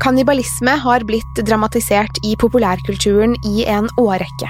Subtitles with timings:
[0.00, 4.48] Kannibalisme har blitt dramatisert i populærkulturen i en årrekke.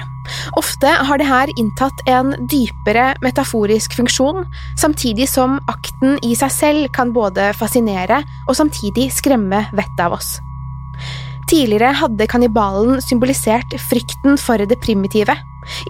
[0.59, 4.45] Ofte har det her inntatt en dypere metaforisk funksjon,
[4.79, 10.37] samtidig som akten i seg selv kan både fascinere og samtidig skremme vettet av oss.
[11.51, 15.35] Tidligere hadde kannibalen symbolisert frykten for det primitive,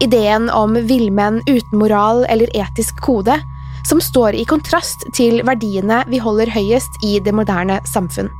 [0.02, 3.38] ideen om villmenn uten moral eller etisk kode,
[3.86, 8.30] som står i kontrast til verdiene vi holder høyest i det moderne samfunn.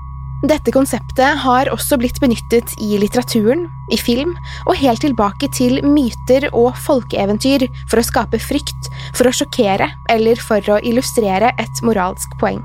[0.42, 4.32] Dette konseptet har også blitt benyttet i litteraturen, i film
[4.66, 10.42] og helt tilbake til myter og folkeeventyr for å skape frykt, for å sjokkere eller
[10.42, 12.62] for å illustrere et moralsk poeng.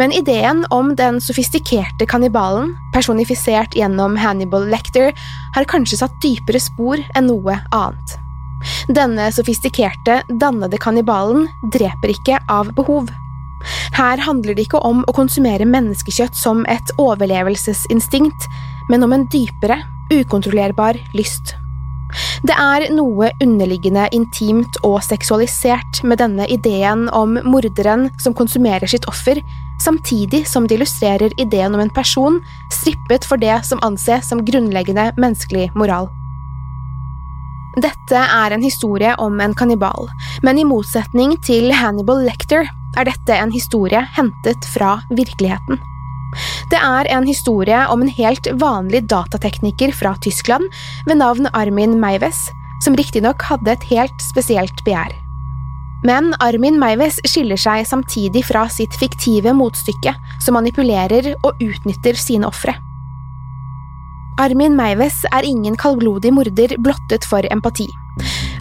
[0.00, 5.12] Men ideen om den sofistikerte kannibalen, personifisert gjennom Hannibal Lecter,
[5.56, 8.16] har kanskje satt dypere spor enn noe annet.
[8.96, 13.12] Denne sofistikerte, dannede kannibalen dreper ikke av behov.
[13.96, 18.48] Her handler det ikke om å konsumere menneskekjøtt som et overlevelsesinstinkt,
[18.90, 19.80] men om en dypere,
[20.12, 21.56] ukontrollerbar lyst.
[22.46, 29.08] Det er noe underliggende intimt og seksualisert med denne ideen om morderen som konsumerer sitt
[29.10, 29.40] offer,
[29.82, 32.38] samtidig som det illustrerer ideen om en person
[32.72, 36.08] strippet for det som anses som grunnleggende menneskelig moral.
[37.76, 40.08] Dette er en historie om en kannibal,
[40.46, 45.80] men i motsetning til Hannibal Lecter er dette en historie hentet fra virkeligheten.
[46.70, 50.66] Det er en historie om en helt vanlig datatekniker fra Tyskland
[51.06, 52.48] ved navn Armin Meiwes,
[52.84, 55.14] som riktignok hadde et helt spesielt begjær.
[56.06, 60.12] Men Armin Meiwes skiller seg samtidig fra sitt fiktive motstykke,
[60.44, 62.76] som manipulerer og utnytter sine ofre.
[64.42, 67.88] Armin Meiwes er ingen kaldblodig morder blottet for empati.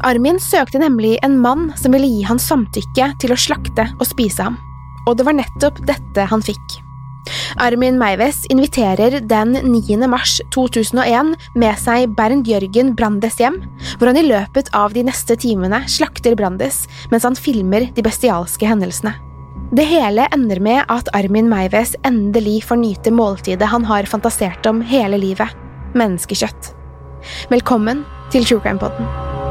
[0.04, 4.44] Armin søkte nemlig en mann som ville gi han samtykke til å slakte og spise
[4.44, 4.58] ham,
[5.06, 6.82] og det var nettopp dette han fikk.
[7.58, 9.98] Armin Meiwes inviterer den 9.
[10.12, 13.62] mars 2001 med seg Bernt Jørgen Brandes hjem,
[13.98, 16.84] hvor han i løpet av de neste timene slakter Brandes
[17.14, 19.16] mens han filmer de bestialske hendelsene.
[19.76, 24.84] Det hele ender med at Armin Meiwes endelig får nyte måltidet han har fantasert om
[24.86, 25.50] hele livet–
[26.00, 26.76] menneskekjøtt.
[27.50, 29.45] Velkommen til True Crime Podden.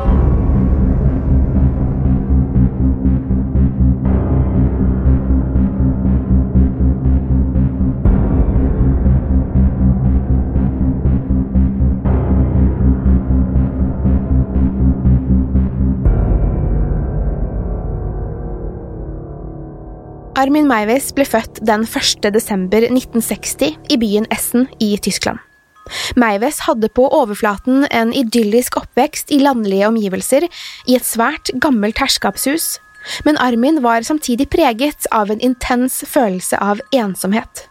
[20.45, 22.27] Armin Meiwes ble født den 1.
[22.35, 25.41] desember 1960 i byen Essen i Tyskland.
[26.21, 32.75] Meiwes hadde på overflaten en idyllisk oppvekst i landlige omgivelser i et svært gammelt herskapshus,
[33.25, 37.65] men Armin var samtidig preget av en intens følelse av ensomhet.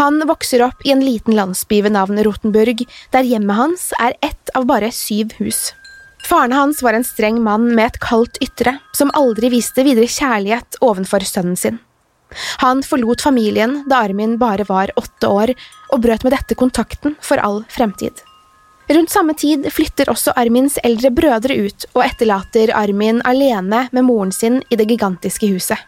[0.00, 4.56] Han vokser opp i en liten landsby ved navn Rotenburg, der hjemmet hans er ett
[4.56, 5.66] av bare syv hus.
[6.26, 10.80] Faren hans var en streng mann med et kaldt ytre, som aldri viste videre kjærlighet
[10.82, 11.78] ovenfor sønnen sin.
[12.58, 15.52] Han forlot familien da Armin bare var åtte år,
[15.94, 18.18] og brøt med dette kontakten for all fremtid.
[18.90, 24.34] Rundt samme tid flytter også Armins eldre brødre ut og etterlater Armin alene med moren
[24.34, 25.78] sin i det gigantiske huset.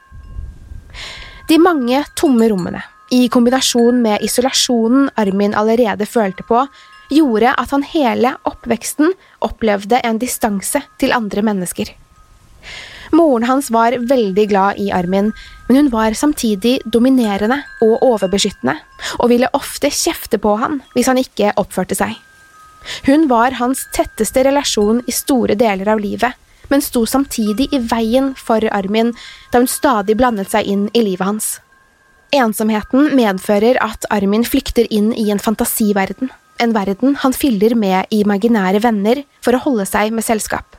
[1.48, 2.82] De mange tomme rommene,
[3.14, 6.64] i kombinasjon med isolasjonen Armin allerede følte på,
[7.10, 9.14] gjorde at han hele oppveksten
[9.44, 11.90] opplevde en distanse til andre mennesker.
[13.12, 15.32] Moren hans var veldig glad i Armin,
[15.68, 18.76] men hun var samtidig dominerende og overbeskyttende,
[19.18, 22.18] og ville ofte kjefte på han hvis han ikke oppførte seg.
[23.06, 26.36] Hun var hans tetteste relasjon i store deler av livet,
[26.68, 29.14] men sto samtidig i veien for Armin
[29.52, 31.48] da hun stadig blandet seg inn i livet hans.
[32.34, 36.28] Ensomheten medfører at Armin flykter inn i en fantasiverden,
[36.62, 40.76] en verden han fyller med imaginære venner for å holde seg med selskap.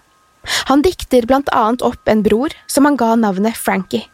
[0.70, 4.08] Han dikter blant annet opp en bror som han ga navnet Frankie.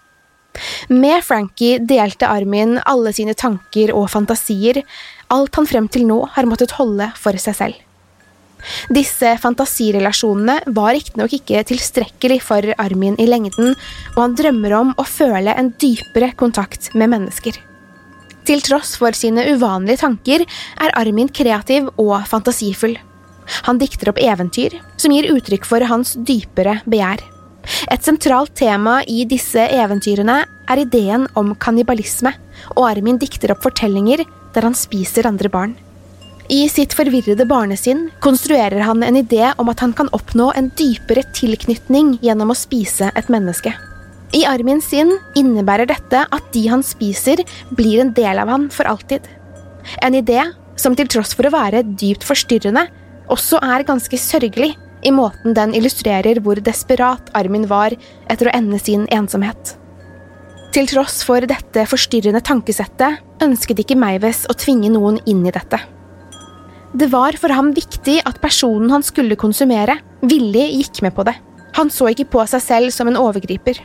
[0.87, 4.81] Med Frankie delte Armin alle sine tanker og fantasier,
[5.33, 7.81] alt han frem til nå har måttet holde for seg selv.
[8.89, 13.75] Disse fantasirelasjonene var riktignok ikke tilstrekkelig for Armin i lengden,
[14.15, 17.59] og han drømmer om å føle en dypere kontakt med mennesker.
[18.45, 22.93] Til tross for sine uvanlige tanker er Armin kreativ og fantasifull.
[23.65, 27.23] Han dikter opp eventyr som gir uttrykk for hans dypere begjær.
[27.89, 32.33] Et sentralt tema i disse eventyrene er ideen om kannibalisme,
[32.75, 34.21] og Armin dikter opp fortellinger
[34.53, 35.73] der han spiser andre barn.
[36.45, 41.25] I sitt forvirrede barnesinn konstruerer han en idé om at han kan oppnå en dypere
[41.33, 43.73] tilknytning gjennom å spise et menneske.
[44.33, 47.43] I Armins sin innebærer dette at de han spiser,
[47.77, 49.27] blir en del av han for alltid.
[50.01, 50.41] En idé
[50.79, 52.87] som til tross for å være dypt forstyrrende,
[53.31, 54.73] også er ganske sørgelig
[55.05, 57.93] i måten den illustrerer hvor desperat Armin var
[58.31, 59.75] etter å ende sin ensomhet.
[60.75, 65.79] Til tross for dette forstyrrende tankesettet ønsket ikke Meives å tvinge noen inn i dette.
[66.95, 71.35] Det var for ham viktig at personen han skulle konsumere, villig gikk med på det.
[71.75, 73.81] Han så ikke på seg selv som en overgriper.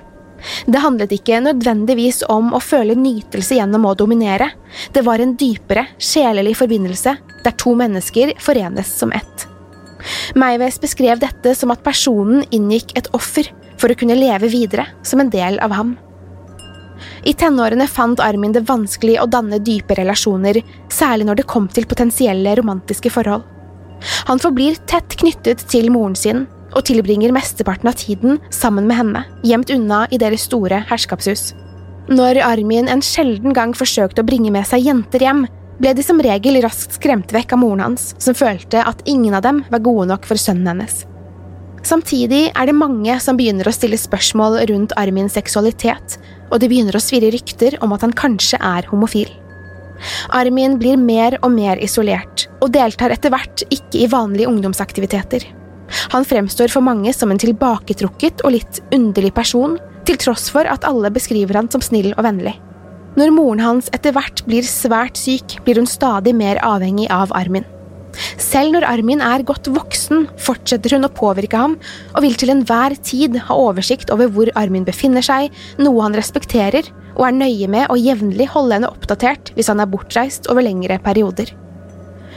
[0.67, 4.51] Det handlet ikke nødvendigvis om å føle nytelse gjennom å dominere,
[4.95, 9.47] det var en dypere, sjelelig forbindelse der to mennesker forenes som ett.
[10.35, 13.51] Meives beskrev dette som at personen inngikk et offer
[13.81, 15.97] for å kunne leve videre som en del av ham.
[17.25, 20.61] I tenårene fant Armin det vanskelig å danne dype relasjoner,
[20.93, 23.45] særlig når det kom til potensielle romantiske forhold.
[24.29, 29.25] Han forblir tett knyttet til moren sin, og tilbringer mesteparten av tiden sammen med henne,
[29.47, 31.51] gjemt unna i deres store herskapshus.
[32.11, 35.45] Når Armin en sjelden gang forsøkte å bringe med seg jenter hjem,
[35.81, 39.45] ble de som regel raskt skremt vekk av moren hans, som følte at ingen av
[39.47, 41.05] dem var gode nok for sønnen hennes.
[41.87, 46.19] Samtidig er det mange som begynner å stille spørsmål rundt Armins seksualitet,
[46.51, 49.31] og det begynner å svirre rykter om at han kanskje er homofil.
[50.37, 55.47] Armin blir mer og mer isolert, og deltar etter hvert ikke i vanlige ungdomsaktiviteter.
[56.11, 59.79] Han fremstår for mange som en tilbaketrukket og litt underlig person,
[60.09, 62.57] til tross for at alle beskriver han som snill og vennlig.
[63.19, 67.67] Når moren hans etter hvert blir svært syk, blir hun stadig mer avhengig av Armin.
[68.41, 71.77] Selv når Armin er godt voksen, fortsetter hun å påvirke ham,
[72.15, 76.91] og vil til enhver tid ha oversikt over hvor Armin befinner seg, noe han respekterer,
[77.17, 80.99] og er nøye med å jevnlig holde henne oppdatert hvis han er bortreist over lengre
[81.03, 81.53] perioder.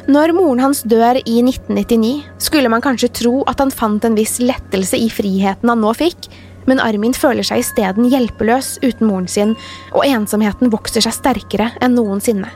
[0.03, 4.35] Når moren hans dør i 1999, skulle man kanskje tro at han fant en viss
[4.43, 6.27] lettelse i friheten han nå fikk,
[6.67, 9.53] men Armin føler seg isteden hjelpeløs uten moren sin,
[9.95, 12.51] og ensomheten vokser seg sterkere enn noensinne.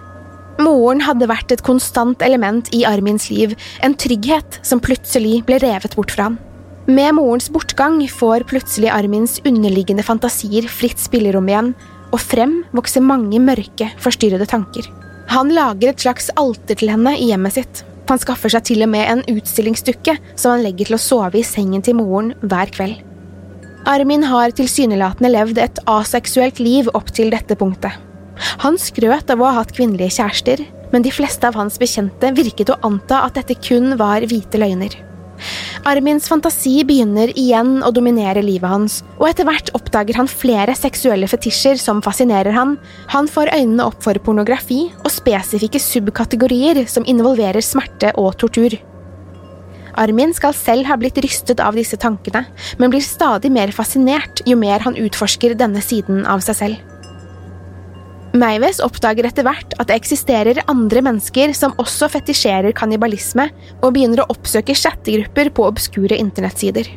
[0.59, 5.95] Moren hadde vært et konstant element i Armins liv, en trygghet som plutselig ble revet
[5.95, 6.39] bort fra han.
[6.87, 11.75] Med morens bortgang får plutselig Armins underliggende fantasier fritt spillerom igjen,
[12.11, 14.87] og frem vokser mange mørke, forstyrrede tanker.
[15.33, 17.83] Han lager et slags alter til henne i hjemmet sitt.
[18.07, 21.45] Han skaffer seg til og med en utstillingsdukke som han legger til å sove i
[21.45, 23.01] sengen til moren hver kveld.
[23.87, 27.95] Armin har tilsynelatende levd et aseksuelt liv opp til dette punktet.
[28.63, 32.71] Han skrøt av å ha hatt kvinnelige kjærester, men de fleste av hans bekjente virket
[32.71, 34.95] å anta at dette kun var hvite løgner.
[35.87, 41.29] Armins fantasi begynner igjen å dominere livet hans, og etter hvert oppdager han flere seksuelle
[41.29, 42.75] fetisjer som fascinerer han.
[43.13, 48.77] Han får øynene opp for pornografi og spesifikke subkategorier som involverer smerte og tortur.
[49.97, 52.43] Armin skal selv ha blitt rystet av disse tankene,
[52.77, 56.96] men blir stadig mer fascinert jo mer han utforsker denne siden av seg selv.
[58.37, 63.49] Meives oppdager etter hvert at det eksisterer andre mennesker som også fetisjerer kannibalisme,
[63.81, 66.89] og begynner å oppsøke chattegrupper på obskure internettsider.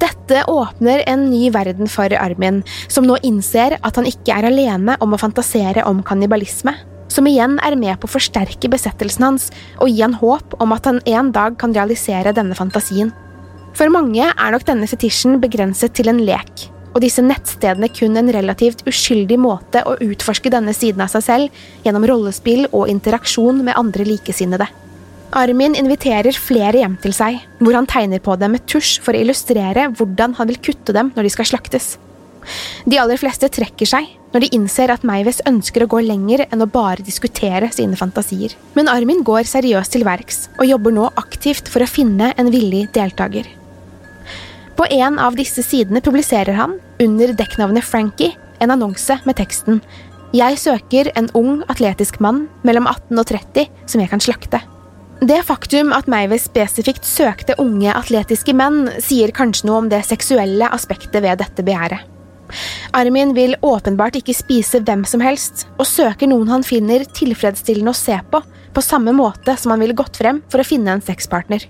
[0.00, 4.96] Dette åpner en ny verden for Armin, som nå innser at han ikke er alene
[5.04, 6.72] om å fantasere om kannibalisme,
[7.10, 9.48] som igjen er med på å forsterke besettelsen hans
[9.82, 13.10] og gi han håp om at han en dag kan realisere denne fantasien.
[13.76, 18.32] For mange er nok denne fetisjen begrenset til en lek, og disse nettstedene kun en
[18.34, 23.78] relativt uskyldig måte å utforske denne siden av seg selv gjennom rollespill og interaksjon med
[23.78, 24.68] andre likesinnede.
[25.30, 29.20] Armin inviterer flere hjem til seg, hvor han tegner på dem med tusj for å
[29.22, 31.92] illustrere hvordan han vil kutte dem når de skal slaktes.
[32.88, 36.64] De aller fleste trekker seg når de innser at Meives ønsker å gå lenger enn
[36.64, 38.56] å bare diskutere sine fantasier.
[38.74, 42.88] Men Armin går seriøst til verks, og jobber nå aktivt for å finne en villig
[42.96, 43.59] deltaker.
[44.80, 48.32] På en av disse sidene publiserer han, under dekknavnet Frankie,
[48.64, 49.82] en annonse med teksten
[50.32, 54.62] Jeg søker en ung, atletisk mann mellom 18 og 30 som jeg kan slakte.
[55.20, 60.70] Det faktum at Meiwes spesifikt søkte unge, atletiske menn, sier kanskje noe om det seksuelle
[60.72, 62.08] aspektet ved dette begjæret.
[62.96, 68.00] Armin vil åpenbart ikke spise hvem som helst, og søker noen han finner tilfredsstillende å
[68.00, 68.40] se på,
[68.72, 71.68] på samme måte som han ville gått frem for å finne en sexpartner.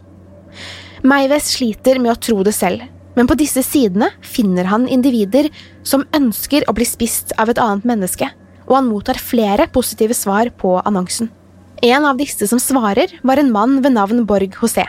[1.02, 2.87] Meiwes sliter med å tro det selv,
[3.21, 5.50] men på disse sidene finner han individer
[5.85, 8.31] som ønsker å bli spist av et annet menneske,
[8.65, 11.29] og han mottar flere positive svar på annonsen.
[11.85, 14.87] En av disse som svarer, var en mann ved navn Borg José.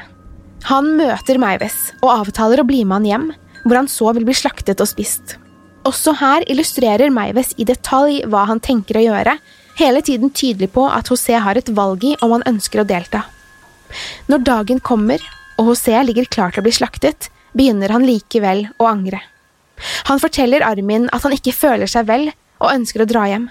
[0.69, 3.27] Han møter Meives og avtaler å bli med han hjem,
[3.65, 5.35] hvor han så vil bli slaktet og spist.
[5.83, 9.35] Også her illustrerer Meives i detalj hva han tenker å gjøre,
[9.81, 13.25] hele tiden tydelig på at José har et valg i om han ønsker å delta.
[14.31, 15.19] Når dagen kommer
[15.59, 17.27] og José ligger klar til å bli slaktet,
[17.57, 19.21] begynner han likevel å angre.
[20.09, 22.29] Han forteller Armin at han ikke føler seg vel
[22.61, 23.49] og ønsker å dra hjem.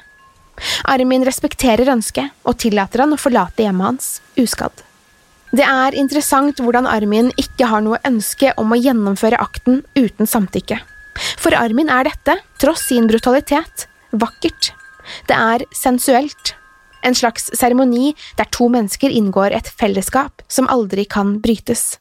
[0.92, 4.09] Armin respekterer ønsket og tillater han å forlate hjemmet hans
[4.40, 4.85] uskadd.
[5.50, 10.78] Det er interessant hvordan Armin ikke har noe ønske om å gjennomføre akten uten samtykke.
[11.40, 14.71] For Armin er dette, tross sin brutalitet, vakkert.
[15.26, 16.54] Det er sensuelt.
[17.02, 21.97] En slags seremoni der to mennesker inngår et fellesskap som aldri kan brytes.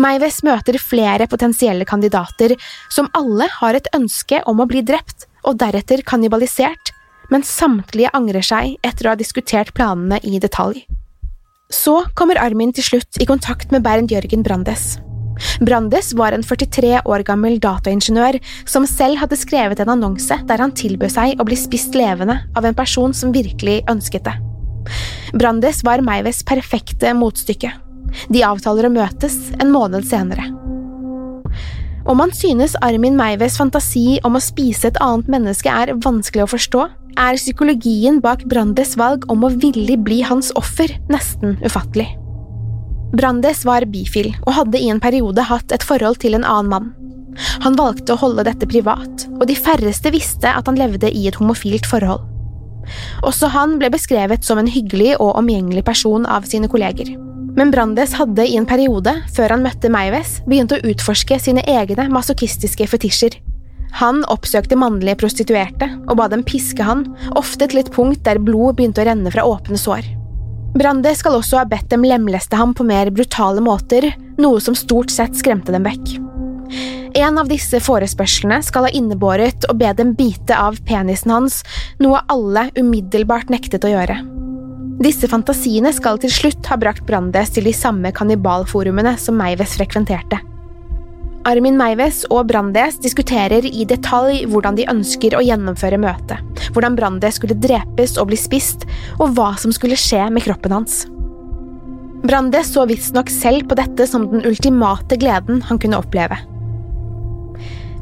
[0.00, 2.56] Meiwes møter flere potensielle kandidater
[2.92, 6.90] som alle har et ønske om å bli drept og deretter kannibalisert,
[7.30, 10.82] men samtlige angrer seg etter å ha diskutert planene i detalj.
[11.72, 14.96] Så kommer Armin til slutt i kontakt med Bernt Jørgen Brandes.
[15.64, 18.38] Brandes var en 43 år gammel dataingeniør
[18.70, 22.66] som selv hadde skrevet en annonse der han tilbød seg å bli spist levende av
[22.66, 24.36] en person som virkelig ønsket det.
[25.34, 27.72] Brandes var Meiwes perfekte motstykke.
[28.32, 30.46] De avtaler å møtes en måned senere.
[32.04, 36.50] Om man synes Armin Meiwes fantasi om å spise et annet menneske er vanskelig å
[36.52, 36.82] forstå,
[37.16, 42.10] er psykologien bak Brandes valg om å villig bli hans offer nesten ufattelig.
[43.14, 46.92] Brandes var bifil og hadde i en periode hatt et forhold til en annen mann.
[47.64, 51.38] Han valgte å holde dette privat, og de færreste visste at han levde i et
[51.38, 52.26] homofilt forhold.
[53.24, 57.14] Også han ble beskrevet som en hyggelig og omgjengelig person av sine kolleger.
[57.54, 62.08] Men Brandes hadde i en periode, før han møtte Meiwes, begynt å utforske sine egne
[62.10, 63.38] masochistiske fetisjer.
[64.00, 67.06] Han oppsøkte mannlige prostituerte og ba dem piske han,
[67.38, 70.08] ofte til et punkt der blod begynte å renne fra åpne sår.
[70.74, 74.08] Brandes skal også ha bedt dem lemleste ham på mer brutale måter,
[74.42, 76.16] noe som stort sett skremte dem vekk.
[77.14, 81.62] En av disse forespørslene skal ha innebåret å be dem bite av penisen hans,
[82.02, 84.33] noe alle umiddelbart nektet å gjøre.
[85.02, 90.38] Disse fantasiene skal til slutt ha brakt Brandes til de samme kannibalforumene som Meives frekventerte.
[91.44, 96.40] Armin Meives og Brandes diskuterer i detalj hvordan de ønsker å gjennomføre møtet,
[96.72, 98.86] hvordan Brandes skulle drepes og bli spist,
[99.18, 101.02] og hva som skulle skje med kroppen hans.
[102.24, 106.38] Brandes så visstnok selv på dette som den ultimate gleden han kunne oppleve.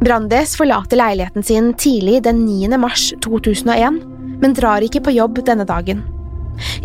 [0.03, 2.77] Brandes forlater leiligheten sin tidlig den 9.
[2.79, 4.03] mars 2001,
[4.43, 6.05] men drar ikke på jobb denne dagen.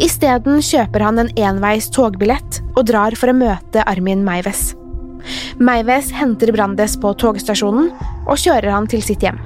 [0.01, 4.71] Isteden kjøper han en enveis togbillett og drar for å møte Armin Meives.
[5.59, 7.91] Meives henter Brandes på togstasjonen
[8.27, 9.39] og kjører han til sitt hjem.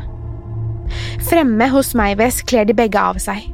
[1.30, 3.48] Fremme hos Meives kler de begge av seg.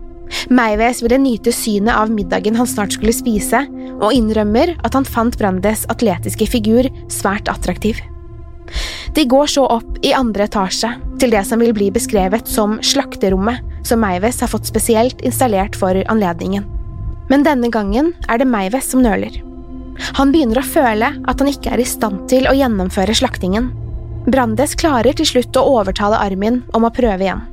[0.52, 3.64] Meives ville nyte synet av middagen han snart skulle spise,
[3.98, 8.02] og innrømmer at han fant Brandes atletiske figur svært attraktiv.
[9.16, 13.64] De går så opp i andre etasje, til det som vil bli beskrevet som slakterommet,
[13.88, 16.66] som Meiwes har fått spesielt installert for anledningen.
[17.32, 19.42] Men denne gangen er det Meiwes som nøler.
[20.20, 23.72] Han begynner å føle at han ikke er i stand til å gjennomføre slaktingen.
[24.28, 27.44] Brandes klarer til slutt å overtale Armin om å prøve igjen.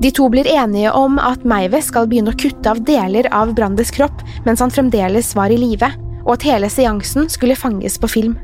[0.00, 3.92] De to blir enige om at Meiwes skal begynne å kutte av deler av Brandes
[3.92, 5.90] kropp mens han fremdeles var i live,
[6.24, 8.38] og at hele seansen skulle fanges på film.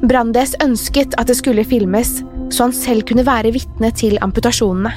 [0.00, 4.92] Brandes ønsket at det skulle filmes, så han selv kunne være vitne til amputasjonene.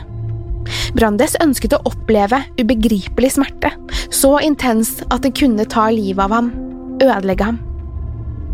[0.95, 3.73] Brandes ønsket å oppleve ubegripelig smerte,
[4.13, 6.51] så intens at det kunne ta livet av ham,
[7.03, 7.59] ødelegge ham.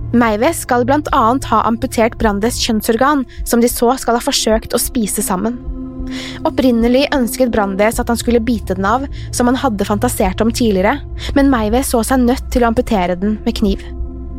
[0.09, 4.81] Meiwes skal blant annet ha amputert Brandes kjønnsorgan, som de så skal ha forsøkt å
[4.81, 5.59] spise sammen.
[6.49, 10.97] Opprinnelig ønsket Brandes at han skulle bite den av, som han hadde fantasert om tidligere,
[11.37, 13.85] men Meiwes så seg nødt til å amputere den med kniv.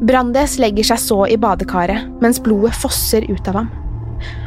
[0.00, 3.68] Brandes legger seg så i badekaret, mens blodet fosser ut av ham.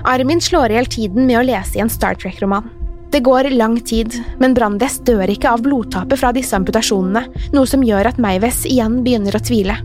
[0.10, 2.66] Armin slår i hjel tiden med å lese i en Star Trek-roman.
[3.14, 7.86] Det går lang tid, men Brandes dør ikke av blodtapet fra disse amputasjonene, noe som
[7.86, 9.78] gjør at Meives igjen begynner å tvile.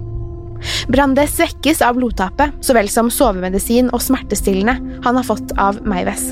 [0.89, 6.31] Brandes svekkes av blodtapet, så vel som sovemedisin og smertestillende han har fått av Meives.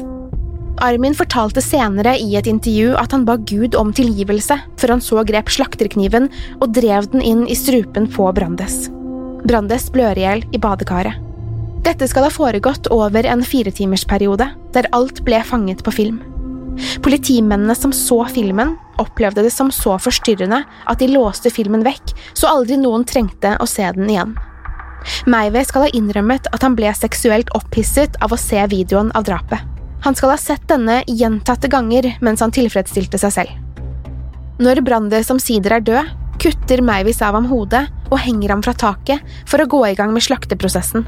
[0.81, 5.23] Armin fortalte senere i et intervju at han ba Gud om tilgivelse før han så
[5.29, 6.29] grep slakterkniven
[6.59, 8.87] og drev den inn i strupen på Brandes.
[9.47, 11.23] Brandes blør i hjel i badekaret.
[11.87, 16.19] Dette skal ha foregått over en firetimersperiode, der alt ble fanget på film.
[17.05, 22.51] Politimennene som så filmen, opplevde det som så forstyrrende at de låste filmen vekk, så
[22.51, 24.35] aldri noen trengte å se den igjen.
[25.31, 29.63] Meiway skal ha innrømmet at han ble seksuelt opphisset av å se videoen av drapet.
[30.03, 33.55] Han skal ha sett denne gjentatte ganger mens han tilfredsstilte seg selv.
[34.59, 36.13] Når Brandes omsider er død,
[36.47, 40.13] kutter Meivis av ham hodet og henger ham fra taket for å gå i gang
[40.15, 41.03] med slakteprosessen.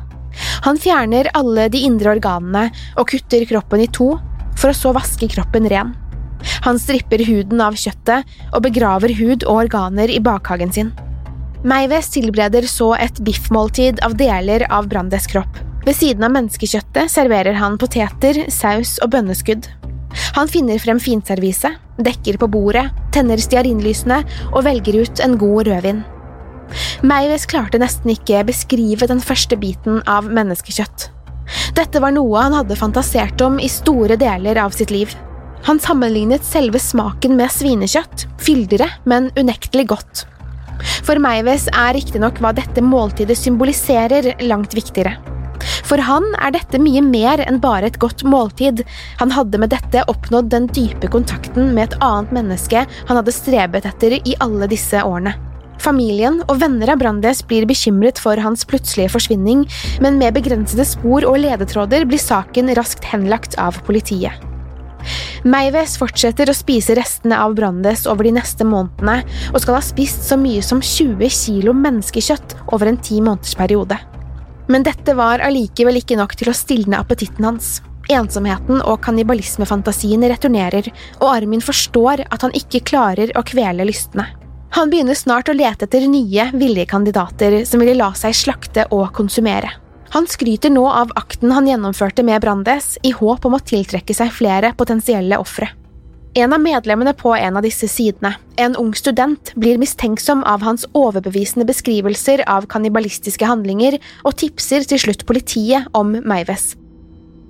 [0.66, 2.68] Han fjerner alle de indre organene
[2.99, 4.16] og kutter kroppen i to,
[4.59, 5.95] for å så vaske kroppen ren.
[6.66, 10.90] Han stripper huden av kjøttet og begraver hud og organer i bakhagen sin.
[11.66, 15.62] Meives tilbereder så et biffmåltid av deler av Brandes kropp.
[15.87, 19.71] Ved siden av menneskekjøttet serverer han poteter, saus og bønneskudd.
[20.37, 24.22] Han finner frem finservise, dekker på bordet, tenner stearinlysene
[24.52, 26.02] og velger ut en god rødvin.
[27.06, 31.08] Meives klarte nesten ikke beskrive den første biten av menneskekjøtt.
[31.78, 35.14] Dette var noe han hadde fantasert om i store deler av sitt liv.
[35.66, 40.26] Han sammenlignet selve smaken med svinekjøtt, fyldigere, men unektelig godt.
[41.06, 45.16] For Meives er riktignok hva dette måltidet symboliserer, langt viktigere.
[45.88, 48.85] For han er dette mye mer enn bare et godt måltid,
[49.21, 53.88] han hadde med dette oppnådd den dype kontakten med et annet menneske han hadde strebet
[53.88, 55.33] etter i alle disse årene.
[55.78, 59.62] Familien og venner av Brandes blir bekymret for hans plutselige forsvinning,
[60.02, 64.34] men med begrensede spor og ledetråder blir saken raskt henlagt av politiet.
[65.47, 69.23] Meives fortsetter å spise restene av Brandes over de neste månedene,
[69.54, 74.00] og skal ha spist så mye som 20 kilo menneskekjøtt over en ti måneders periode.
[74.69, 77.78] Men dette var allikevel ikke nok til å stilne appetitten hans.
[78.09, 80.87] Ensomheten og kannibalismefantasien returnerer,
[81.21, 84.25] og Armin forstår at han ikke klarer å kvele lystne.
[84.76, 89.11] Han begynner snart å lete etter nye, villige kandidater som ville la seg slakte og
[89.17, 89.73] konsumere.
[90.13, 94.33] Han skryter nå av akten han gjennomførte med Brandes, i håp om å tiltrekke seg
[94.33, 95.69] flere potensielle ofre.
[96.34, 100.84] En av medlemmene på en av disse sidene, en ung student, blir mistenksom av hans
[100.93, 106.75] overbevisende beskrivelser av kannibalistiske handlinger og tipser til slutt politiet om Meives.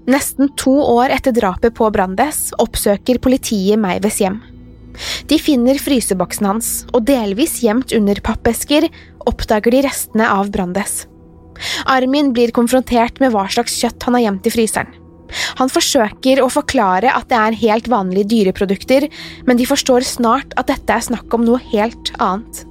[0.09, 4.39] Nesten to år etter drapet på Brandes oppsøker politiet Meives hjem.
[5.29, 8.89] De finner fryseboksen hans, og delvis gjemt under pappesker
[9.29, 11.05] oppdager de restene av Brandes.
[11.91, 14.97] Armin blir konfrontert med hva slags kjøtt han har gjemt i fryseren.
[15.61, 19.09] Han forsøker å forklare at det er helt vanlige dyreprodukter,
[19.49, 22.65] men de forstår snart at dette er snakk om noe helt annet.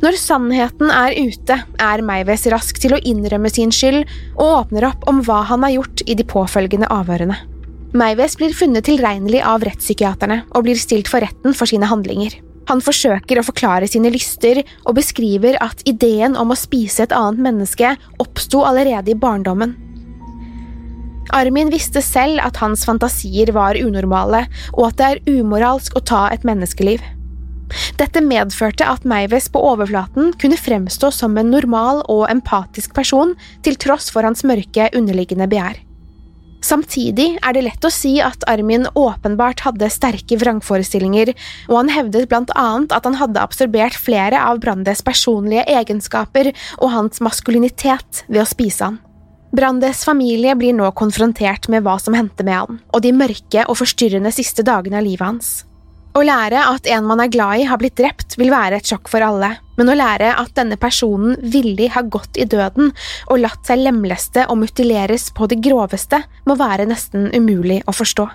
[0.00, 4.06] Når sannheten er ute, er Meiwes rask til å innrømme sin skyld
[4.38, 7.36] og åpner opp om hva han har gjort i de påfølgende avhørene.
[7.90, 12.38] Meiwes blir funnet tilregnelig av rettspsykiaterne og blir stilt for retten for sine handlinger.
[12.70, 17.42] Han forsøker å forklare sine lyster og beskriver at ideen om å spise et annet
[17.50, 19.74] menneske oppsto allerede i barndommen.
[21.36, 26.26] Armin visste selv at hans fantasier var unormale, og at det er umoralsk å ta
[26.34, 27.02] et menneskeliv.
[28.00, 33.78] Dette medførte at Meives på overflaten kunne fremstå som en normal og empatisk person, til
[33.78, 35.78] tross for hans mørke, underliggende begjær.
[36.60, 41.32] Samtidig er det lett å si at Armin åpenbart hadde sterke vrangforestillinger,
[41.70, 46.92] og han hevdet blant annet at han hadde absorbert flere av Brandes personlige egenskaper og
[46.92, 49.00] hans maskulinitet ved å spise han.
[49.50, 53.80] Brandes familie blir nå konfrontert med hva som hendte med han, og de mørke og
[53.80, 55.50] forstyrrende siste dagene av livet hans.
[56.14, 59.10] Å lære at en man er glad i har blitt drept, vil være et sjokk
[59.10, 62.90] for alle, men å lære at denne personen villig har gått i døden
[63.30, 68.26] og latt seg lemleste og mutileres på det groveste, må være nesten umulig å forstå.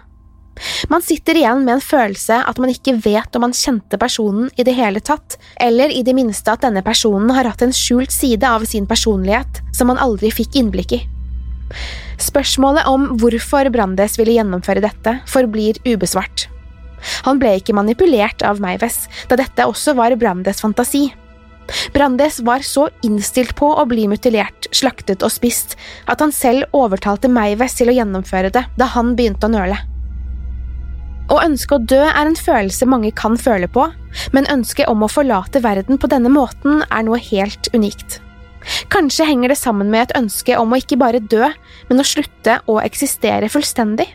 [0.90, 4.64] Man sitter igjen med en følelse at man ikke vet om man kjente personen i
[4.68, 8.48] det hele tatt, eller i det minste at denne personen har hatt en skjult side
[8.48, 11.02] av sin personlighet som man aldri fikk innblikk i.
[12.22, 16.48] Spørsmålet om hvorfor Brandes ville gjennomføre dette, forblir ubesvart.
[17.28, 21.10] Han ble ikke manipulert av Meives, da dette også var Brandes fantasi.
[21.94, 27.32] Brandes var så innstilt på å bli mutilert, slaktet og spist at han selv overtalte
[27.32, 29.82] Meives til å gjennomføre det da han begynte å nøle.
[31.26, 33.88] Å ønske å dø er en følelse mange kan føle på,
[34.36, 38.20] men ønsket om å forlate verden på denne måten er noe helt unikt.
[38.94, 41.50] Kanskje henger det sammen med et ønske om å ikke bare dø,
[41.90, 44.08] men å slutte å eksistere fullstendig.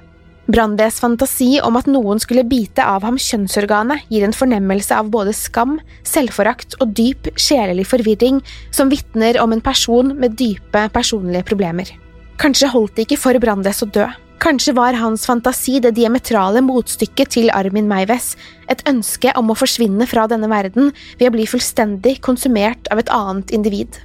[0.51, 5.35] Brandes fantasi om at noen skulle bite av ham kjønnsorganet, gir en fornemmelse av både
[5.37, 8.41] skam, selvforakt og dyp sjelelig forvirring
[8.75, 11.93] som vitner om en person med dype personlige problemer.
[12.41, 14.09] Kanskje holdt det ikke for Brandes å dø.
[14.41, 18.33] Kanskje var hans fantasi det diametrale motstykket til Armin Meiwes,
[18.73, 23.13] et ønske om å forsvinne fra denne verden ved å bli fullstendig konsumert av et
[23.13, 24.01] annet individ.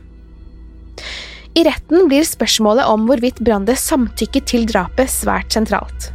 [1.55, 6.11] I retten blir spørsmålet om hvorvidt Brandes samtykket til drapet svært sentralt.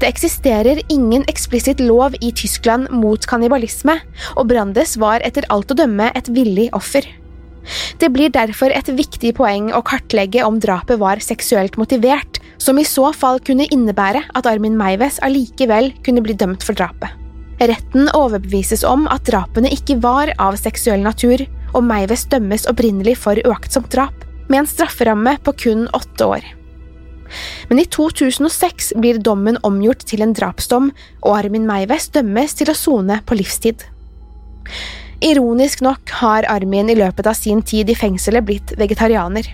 [0.00, 3.98] Det eksisterer ingen eksplisitt lov i Tyskland mot kannibalisme,
[4.40, 7.04] og Brandes var etter alt å dømme et villig offer.
[8.00, 12.86] Det blir derfor et viktig poeng å kartlegge om drapet var seksuelt motivert, som i
[12.86, 17.12] så fall kunne innebære at Armin Meiwes allikevel kunne bli dømt for drapet.
[17.58, 21.42] Retten overbevises om at drapene ikke var av seksuell natur,
[21.74, 24.14] og Meiwes dømmes opprinnelig for uaktsomt drap,
[24.48, 26.46] med en strafferamme på kun åtte år.
[27.68, 32.78] Men i 2006 blir dommen omgjort til en drapsdom, og Armin Meiwes dømmes til å
[32.78, 33.84] sone på livstid.
[35.18, 39.48] Ironisk nok har Armin i løpet av sin tid i fengselet blitt vegetarianer.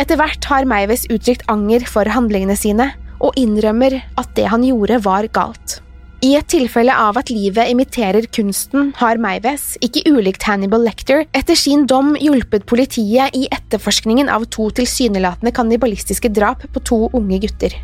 [0.00, 2.88] Etter hvert har Meiwes uttrykt anger for handlingene sine,
[3.20, 5.78] og innrømmer at det han gjorde var galt.
[6.24, 11.60] I et tilfelle av at livet imiterer kunsten, har Meiwes, ikke ulikt Hannibal Lecter, etter
[11.60, 17.76] sin dom hjulpet politiet i etterforskningen av to tilsynelatende kannibalistiske drap på to unge gutter.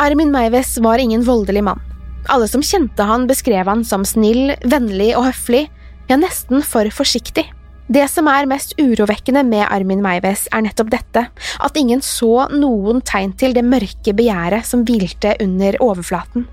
[0.00, 1.89] Armin Meiwes var ingen voldelig mann.
[2.28, 5.64] Alle som kjente han, beskrev han som snill, vennlig og høflig,
[6.10, 7.46] ja, nesten for forsiktig.
[7.90, 13.00] Det som er mest urovekkende med Armin Meiwes, er nettopp dette, at ingen så noen
[13.02, 16.46] tegn til det mørke begjæret som hvilte under overflaten.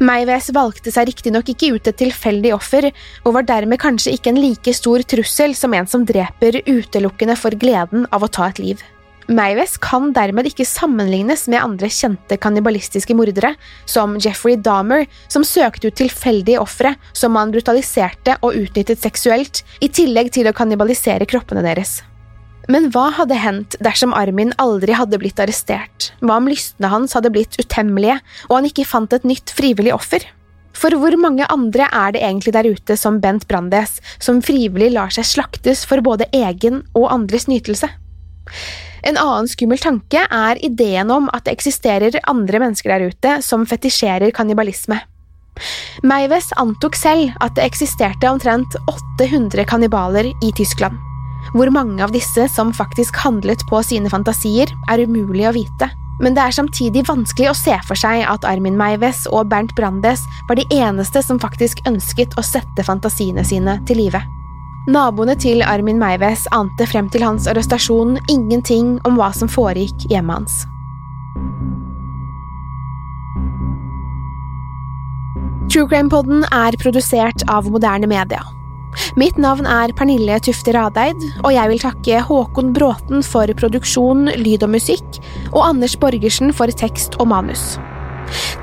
[0.00, 2.88] Meiwes valgte seg riktignok ikke ut et tilfeldig offer,
[3.26, 7.52] og var dermed kanskje ikke en like stor trussel som en som dreper utelukkende for
[7.52, 8.80] gleden av å ta et liv.
[9.28, 13.50] Meiwes kan dermed ikke sammenlignes med andre kjente kannibalistiske mordere,
[13.84, 19.90] som Jeffrey Dahmer, som søkte ut tilfeldige ofre som han brutaliserte og utnyttet seksuelt, i
[19.92, 21.98] tillegg til å kannibalisere kroppene deres.
[22.72, 27.32] Men hva hadde hendt dersom Armin aldri hadde blitt arrestert, hva om lystene hans hadde
[27.32, 30.24] blitt utemmelige og han ikke fant et nytt frivillig offer?
[30.78, 35.12] For hvor mange andre er det egentlig der ute som Bent Brandes, som frivillig lar
[35.12, 37.90] seg slaktes for både egen og andres nytelse?
[39.06, 43.66] En annen skummel tanke er ideen om at det eksisterer andre mennesker der ute som
[43.68, 45.00] fetisjerer kannibalisme.
[46.06, 48.76] Meiwes antok selv at det eksisterte omtrent
[49.18, 50.98] 800 kannibaler i Tyskland.
[51.54, 55.88] Hvor mange av disse som faktisk handlet på sine fantasier, er umulig å vite.
[56.20, 60.24] Men det er samtidig vanskelig å se for seg at Armin Meiwes og Bernt Brandes
[60.48, 64.22] var de eneste som faktisk ønsket å sette fantasiene sine til live.
[64.88, 70.38] Naboene til Armin Meiwes ante frem til hans arrestasjon ingenting om hva som foregikk hjemme
[70.38, 70.62] hans.
[75.68, 78.40] True Crime-podden er produsert av moderne media.
[79.20, 84.64] Mitt navn er Pernille Tufte Radeid, og jeg vil takke Håkon Bråten for produksjon, lyd
[84.64, 85.20] og musikk,
[85.52, 87.76] og Anders Borgersen for tekst og manus.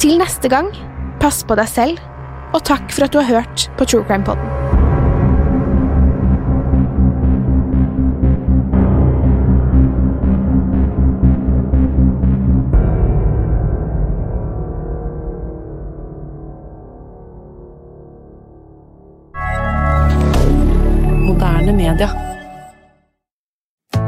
[0.02, 0.74] Til neste gang,
[1.22, 2.02] pass på deg selv,
[2.58, 4.26] og takk for at du har hørt på True Crime